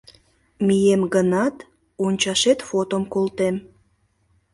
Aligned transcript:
Мием 0.65 1.01
гынат, 1.15 1.55
ончашет 2.05 2.59
фотом 2.69 3.03
колтем. 3.13 3.55